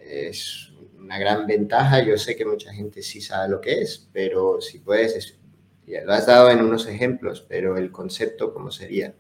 [0.04, 0.72] es
[1.08, 2.04] una gran ventaja.
[2.04, 5.40] Yo sé que mucha gente sí sabe lo que es, pero si puedes,
[5.88, 9.14] ya lo has dado en unos ejemplos, pero el concepto, ¿cómo sería?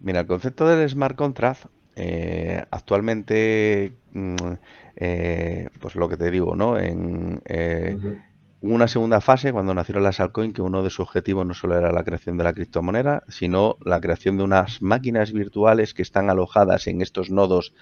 [0.00, 1.64] Mira, el concepto del smart contract
[1.96, 4.36] eh, actualmente, mm,
[4.96, 6.78] eh, pues lo que te digo, ¿no?
[6.78, 7.96] En eh,
[8.60, 11.92] una segunda fase, cuando nacieron las altcoins, que uno de sus objetivos no solo era
[11.92, 16.86] la creación de la criptomoneda, sino la creación de unas máquinas virtuales que están alojadas
[16.88, 17.72] en estos nodos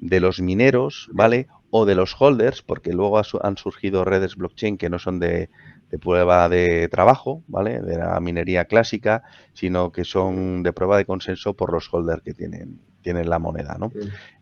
[0.00, 1.48] de los mineros, ¿vale?
[1.70, 5.50] o de los holders, porque luego han surgido redes blockchain que no son de,
[6.00, 7.80] prueba de trabajo, ¿vale?
[7.80, 12.32] De la minería clásica, sino que son de prueba de consenso por los holders que
[12.32, 13.92] tienen, tienen la moneda, ¿no?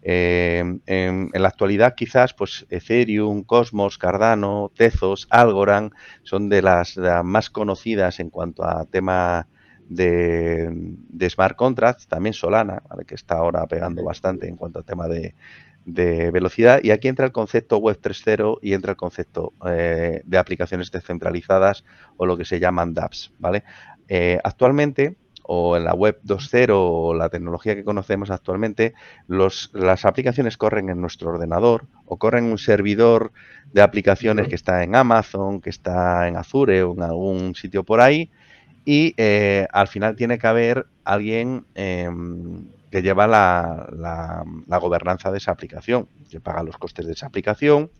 [0.02, 5.92] Eh, en, la actualidad quizás, pues Ethereum, Cosmos, Cardano, Tezos, Algorand
[6.22, 9.48] son de las, más conocidas en cuanto a tema
[9.88, 15.08] de, de, smart contracts, también Solana, que está ahora pegando bastante en cuanto a tema
[15.08, 15.34] de,
[15.86, 16.80] de velocidad.
[16.82, 21.84] Y aquí entra el concepto Web 3.0 y entra el concepto eh, de aplicaciones descentralizadas
[22.16, 23.64] o lo que se llaman dApps, ¿vale?
[24.08, 25.16] Eh, actualmente
[25.48, 28.94] o en la web 2.0 o la tecnología que conocemos actualmente,
[29.28, 33.30] los, las aplicaciones corren en nuestro ordenador o corren en un servidor
[33.72, 38.00] de aplicaciones que está en Amazon, que está en Azure o en algún sitio por
[38.00, 38.28] ahí
[38.86, 44.44] y eh, al final tiene que haber alguien em, que lleva la,
[44.80, 47.90] gobernanza de esa aplicación, que paga los costes de esa aplicación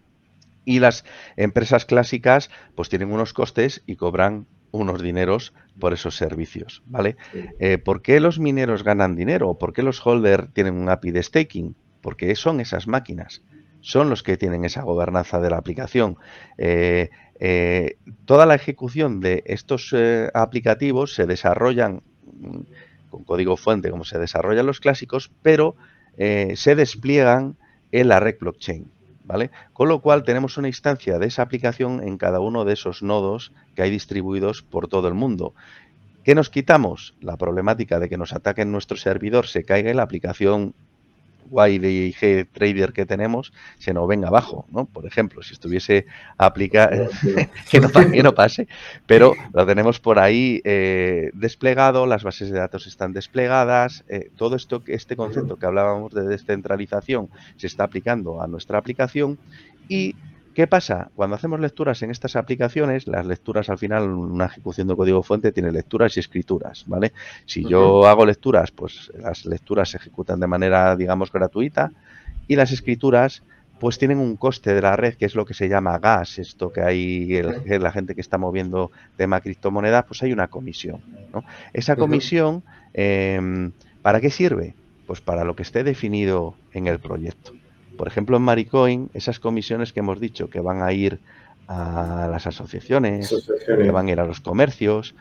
[0.65, 1.05] y las
[1.37, 7.17] empresas clásicas pues tienen unos costes y cobran unos dineros por esos servicios, ¿vale?
[7.59, 9.59] Eh, ¿Por qué los mineros ganan dinero?
[9.59, 11.77] ¿Por qué los holders tienen un API de staking?
[12.01, 13.43] Porque son esas máquinas,
[13.81, 16.17] son los que tienen esa gobernanza de la aplicación.
[16.59, 17.11] Eh,
[17.41, 19.95] eh, toda la ejecución de estos
[20.35, 22.03] aplicativos se desarrollan
[23.11, 25.77] con código fuente como se desarrollan los clásicos, pero
[26.19, 27.57] eh, se despliegan
[27.93, 28.91] en la red blockchain.
[29.25, 29.51] ¿Vale?
[29.73, 33.53] Con lo cual tenemos una instancia de esa aplicación en cada uno de esos nodos
[33.75, 35.53] que hay distribuidos por todo el mundo.
[36.23, 37.17] ¿Qué nos quitamos?
[37.21, 40.77] La problemática de que nos ataquen nuestro servidor, se caiga y la aplicación
[41.51, 44.87] IG Trader que tenemos se nos venga abajo, ¿no?
[44.87, 47.09] Por ejemplo, si estuviese aplicado,
[47.71, 48.69] que, no, que no pase,
[49.07, 54.57] pero lo tenemos por ahí eh, desplegado, las bases de datos están desplegadas, eh, todo
[54.57, 59.39] esto, este concepto que hablábamos de descentralización se está aplicando a nuestra aplicación
[59.89, 60.15] y
[60.57, 61.11] ¿Qué pasa?
[61.15, 65.53] Cuando hacemos lecturas en estas aplicaciones, las lecturas al final, una ejecución de código fuente
[65.53, 67.13] tiene lecturas y escrituras, ¿vale?
[67.45, 71.93] Si yo hago lecturas, pues las lecturas se ejecutan de manera, digamos, gratuita
[72.49, 73.43] y las escrituras,
[73.79, 76.73] pues tienen un coste de la red que es lo que se llama gas, esto
[76.73, 77.39] que hay
[77.79, 81.03] la gente que está moviendo tema criptomonedas, pues hay una comisión,
[81.35, 81.45] ¿no?
[81.75, 82.63] Esa comisión,
[82.95, 84.75] em, ¿para qué sirve?
[85.07, 87.53] Pues para lo que esté definido en el proyecto.
[87.97, 91.21] Por ejemplo, en Maricoin, esas comisiones que hemos dicho que van a ir
[91.69, 93.35] a las asociaciones,
[93.67, 95.15] que van a ir a los comercios.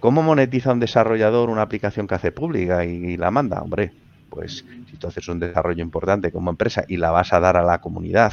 [0.00, 3.60] ¿Cómo monetiza un desarrollador una aplicación que hace pública y la manda?
[3.60, 3.92] Hombre,
[4.30, 7.64] pues si tú haces un desarrollo importante como empresa y la vas a dar a
[7.64, 8.32] la comunidad,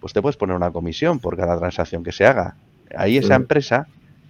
[0.00, 2.56] pues te puedes poner una comisión por cada transacción que se haga.
[2.96, 3.86] Ahí esa empresa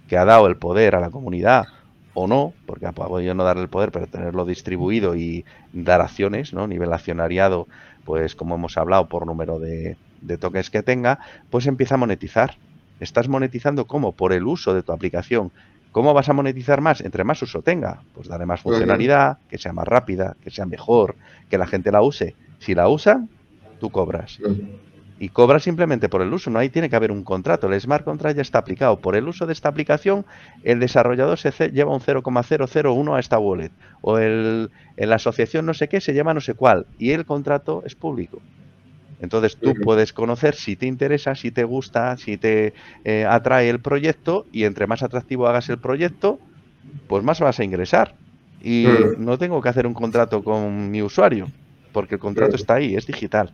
[0.07, 1.67] que ha dado el poder a la comunidad
[2.13, 6.53] o no, porque ha podido no darle el poder, pero tenerlo distribuido y dar acciones,
[6.53, 6.67] ¿no?
[6.67, 7.67] Nivel accionariado
[8.05, 9.97] pues como hemos hablado, por número de,
[10.39, 11.19] tokens que tenga,
[11.49, 12.57] pues empieza a monetizar.
[12.99, 15.51] Estás monetizando como por el uso de tu aplicación.
[15.91, 17.01] ¿Cómo vas a monetizar más?
[17.01, 21.15] Entre más uso tenga, pues daré más funcionalidad, que sea más rápida, que sea mejor,
[21.49, 22.35] que la gente la use.
[22.59, 23.29] Si la usan,
[23.79, 24.39] tú cobras
[25.19, 26.49] y cobra simplemente por el uso.
[26.49, 27.67] No ahí tiene que haber un contrato.
[27.67, 28.99] El smart contract ya está aplicado.
[28.99, 30.25] Por el uso de esta aplicación,
[30.63, 33.71] el desarrollador se lleva un 0,001 a esta wallet.
[34.01, 36.87] O el, en la asociación no sé qué se llama no sé cuál.
[36.97, 38.41] Y el contrato es público.
[39.21, 43.81] Entonces tú puedes conocer si te interesa, si te gusta, si te eh, atrae el
[43.81, 46.39] proyecto y entre más atractivo hagas el proyecto,
[47.07, 48.15] pues más vas a ingresar.
[48.63, 51.47] Y no tengo que hacer un contrato con mi usuario,
[51.91, 53.51] porque el contrato está ahí, es digital.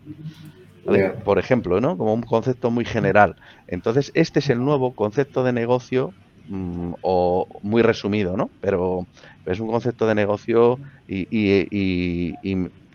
[1.23, 1.97] Por ejemplo, ¿no?
[1.97, 3.35] Como un concepto muy general.
[3.67, 6.13] Entonces, este es el nuevo concepto de negocio
[6.47, 8.51] mm, o muy resumido, ¿no?
[8.61, 9.07] Pero
[9.45, 12.35] es un concepto de negocio y,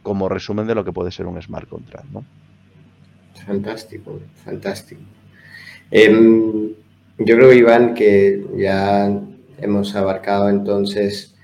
[0.03, 2.24] como resumen de lo que puede ser un smart contract, ¿no?
[3.45, 5.01] Fantástico, fantástico.
[5.91, 6.68] Em,
[7.18, 9.11] yo creo, Iván, que ya
[9.59, 11.34] hemos abarcado entonces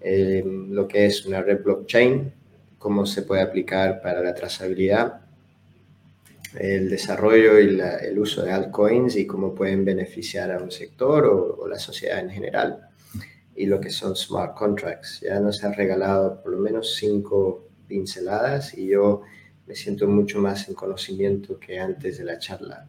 [0.00, 2.32] em, lo que es una red blockchain,
[2.78, 5.25] cómo se puede aplicar para la trazabilidad
[6.58, 11.66] el desarrollo y el uso de altcoins y cómo pueden beneficiar a un sector o,
[11.68, 12.88] la sociedad en general.
[13.54, 15.20] Y lo que son smart contracts.
[15.20, 19.22] Ya nos ha regalado por lo menos cinco pinceladas y yo
[19.66, 22.86] me siento mucho más en conocimiento que antes de la charla.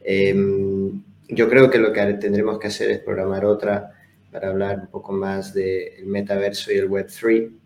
[0.00, 3.92] Em, yo creo que lo que tendremos que hacer es programar otra
[4.30, 7.61] para hablar un poco más del metaverso y el Web3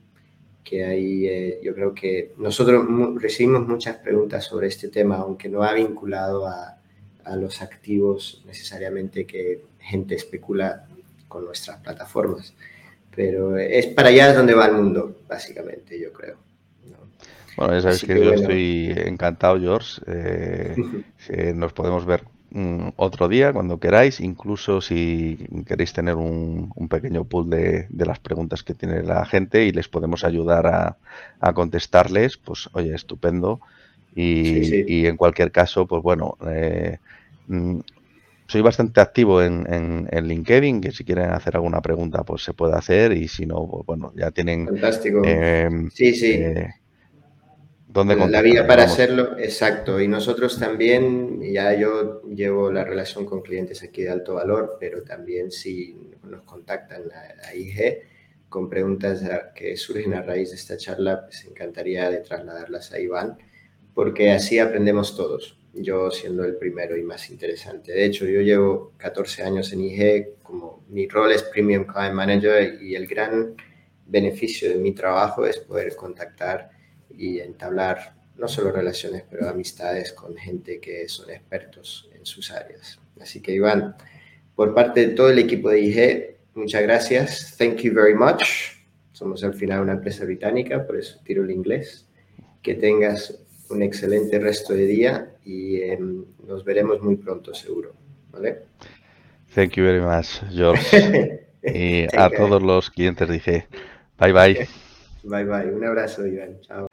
[0.68, 2.84] que ahí eh, yo creo que nosotros
[3.20, 6.76] recibimos muchas preguntas sobre este tema, aunque no ha vinculado a,
[7.24, 10.88] a, los activos necesariamente que gente especula
[11.28, 12.52] con nuestras plataformas.
[13.14, 16.36] Pero es para allá donde va el mundo, básicamente, yo creo.
[17.56, 20.02] Bueno, ya sabes que, yo estoy encantado, George.
[20.08, 20.74] Eh,
[21.54, 22.24] nos podemos ver
[22.56, 28.62] Mm, otro día, cuando queráis, incluso si queréis tener un, pequeño pool de, las preguntas
[28.62, 30.96] que tiene la gente y les podemos ayudar
[31.38, 33.60] a, contestarles, pues oye, estupendo.
[34.14, 36.96] Y, en cualquier caso, pues bueno, eh,
[37.48, 37.80] mm,
[38.46, 39.66] soy bastante activo en,
[40.10, 43.68] en, LinkedIn, que si quieren hacer alguna pregunta, pues se puede hacer y si no,
[43.68, 44.64] pues bueno, ya tienen...
[44.64, 45.20] Fantástico.
[45.26, 46.32] Eh, sí, sí.
[46.32, 46.70] Eh,
[48.04, 50.00] la vía para hacerlo, exacto.
[50.00, 55.02] Y nosotros también, ya yo llevo la relación con clientes aquí de alto valor, pero
[55.02, 58.02] también si nos contactan a, IG
[58.48, 59.22] con preguntas
[59.54, 63.38] que surgen a raíz de esta charla, pues encantaría de trasladarlas a Iván,
[63.94, 65.58] porque así aprendemos todos.
[65.72, 67.92] Yo siendo el primero y más interesante.
[67.92, 72.78] De hecho, yo llevo 14 años en IG, como mi rol es Premium Client Manager
[72.80, 73.54] y el gran
[74.06, 76.75] beneficio de mi trabajo es poder contactar
[77.16, 82.98] y entablar no solo relaciones, pero amistades con gente que son expertos en sus áreas.
[83.20, 83.96] Así que Iván,
[84.54, 87.56] por parte de todo el equipo de IG, muchas gracias.
[87.58, 88.44] Thank you very much.
[89.12, 92.06] Somos al final una empresa británica, por eso tiro el inglés.
[92.62, 93.38] Que tengas
[93.70, 97.94] un excelente resto de día y em, nos veremos muy pronto, seguro.
[98.30, 98.64] ¿Vale?
[99.54, 101.46] Thank you very much, George.
[101.62, 103.66] y a todos los clientes dije,
[104.18, 104.68] bye bye.
[105.22, 105.72] Bye bye.
[105.72, 106.60] Un abrazo, Iván.
[106.60, 106.86] Chao.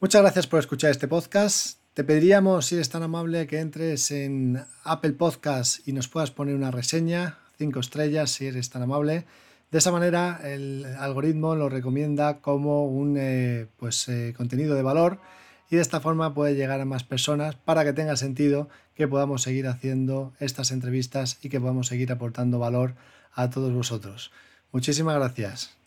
[0.00, 1.78] Muchas gracias por escuchar este podcast.
[1.92, 6.54] Te pediríamos, si eres tan amable, que entres en Apple Podcast y nos puedas poner
[6.54, 9.26] una reseña, cinco estrellas, si eres tan amable.
[9.70, 15.20] De esa manera, el algoritmo lo recomienda como un eh, pues, eh, contenido de valor
[15.68, 19.42] y de esta forma puede llegar a más personas para que tenga sentido que podamos
[19.42, 22.94] seguir haciendo estas entrevistas y que podamos seguir aportando valor
[23.34, 24.32] a todos vosotros.
[24.72, 25.79] Muchísimas gracias.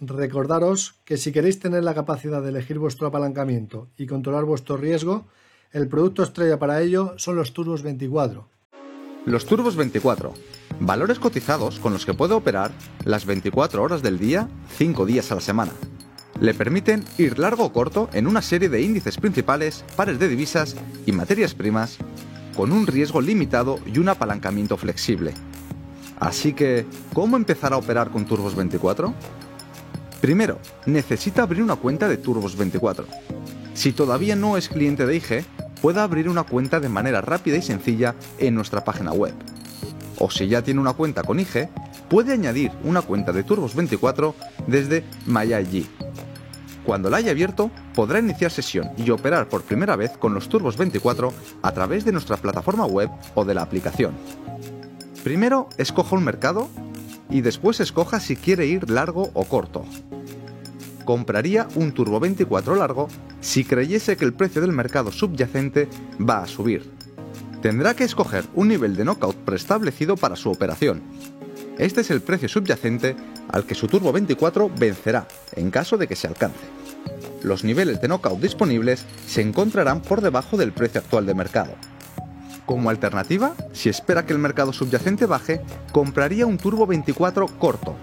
[0.00, 5.26] Recordaros que si queréis tener la capacidad de elegir vuestro apalancamiento y controlar vuestro riesgo,
[5.72, 8.48] el producto estrella para ello son los Turbos 24.
[9.26, 10.34] Los Turbos 24
[10.80, 12.72] Valores cotizados con los que puede operar
[13.04, 15.72] las 24 horas del día, 5 días a la semana.
[16.40, 20.76] Le permiten ir largo o corto en una serie de índices principales, pares de divisas
[21.06, 21.98] y materias primas,
[22.56, 25.32] con un riesgo limitado y un apalancamiento flexible.
[26.18, 29.14] Así que, ¿cómo empezar a operar con Turbos 24?
[30.24, 33.04] Primero, necesita abrir una cuenta de Turbos 24.
[33.74, 35.44] Si todavía no es cliente de IG,
[35.82, 39.34] puede abrir una cuenta de manera rápida y sencilla en nuestra página web
[40.18, 41.68] o si ya tiene una cuenta con IG,
[42.08, 44.34] puede añadir una cuenta de Turbos 24
[44.66, 45.86] desde MyIG.
[46.86, 50.78] Cuando la haya abierto, podrá iniciar sesión y operar por primera vez con los Turbos
[50.78, 54.14] 24 a través de nuestra plataforma web o de la aplicación.
[55.22, 56.70] Primero escoja un mercado
[57.30, 59.84] y después escoja si quiere ir largo o corto.
[61.04, 63.08] Compraría un Turbo 24 largo
[63.40, 66.94] si creyese que el precio del mercado subyacente va a subir
[67.64, 71.00] tendrá que escoger un nivel de knockout preestablecido para su operación.
[71.78, 73.16] Este es el precio subyacente
[73.48, 76.60] al que su Turbo 24 vencerá en caso de que se alcance.
[77.42, 81.74] Los niveles de knockout disponibles se encontrarán por debajo del precio actual de mercado.
[82.66, 85.60] Como alternativa, si espera que el mercado subyacente baje,
[85.92, 87.94] compraría un Turbo 24 corto.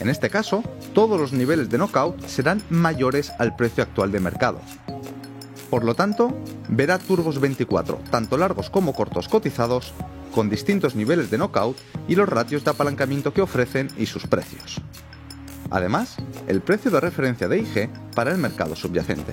[0.00, 0.62] En este caso,
[0.94, 4.60] todos los niveles de knockout serán mayores al precio actual de mercado,
[5.72, 6.38] por lo tanto,
[6.68, 9.94] verá turbos 24, tanto largos como cortos cotizados,
[10.34, 14.82] con distintos niveles de knockout y los ratios de apalancamiento que ofrecen y sus precios.
[15.70, 19.32] Además, el precio de referencia de IG para el mercado subyacente.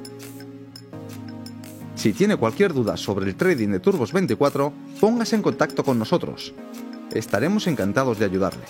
[2.01, 6.51] Si tiene cualquier duda sobre el trading de Turbos 24, póngase en contacto con nosotros.
[7.13, 8.63] Estaremos encantados de ayudarle.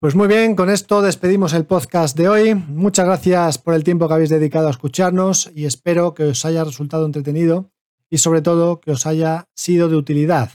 [0.00, 2.54] Pues muy bien, con esto despedimos el podcast de hoy.
[2.56, 6.64] Muchas gracias por el tiempo que habéis dedicado a escucharnos y espero que os haya
[6.64, 7.70] resultado entretenido
[8.10, 10.50] y sobre todo que os haya sido de utilidad.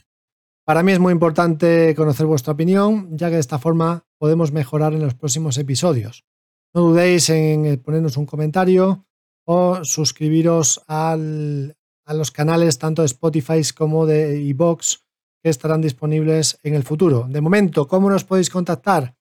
[0.65, 4.91] Para mí es muy importante conocer vuestra opinión, ya que de esta forma podemos mejorar
[4.91, 6.25] en los próximos episodios.
[6.73, 9.05] No dudéis en ponernos un comentario
[9.45, 15.03] o suscribiros a los canales tanto de Spotify como de iBox
[15.43, 17.27] que estarán disponibles en el futuro.
[17.29, 19.15] De momento, ¿cómo nos podéis contactar?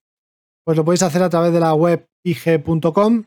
[0.63, 3.23] Pues lo podéis hacer a través de la web ig.com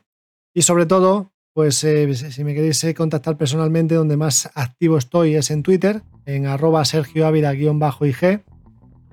[0.55, 5.35] y sobre todo, pues eh, si me queréis eh, contactar personalmente, donde más activo estoy
[5.35, 8.43] es en Twitter, en arroba Sergio Ávila-ig.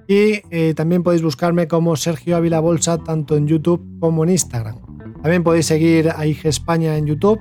[0.07, 4.81] Y eh, también podéis buscarme como Sergio Ávila Bolsa tanto en YouTube como en Instagram.
[5.23, 7.41] También podéis seguir a IG España en YouTube